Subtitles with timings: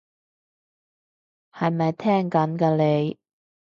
[1.53, 3.19] 係咪聽緊㗎你？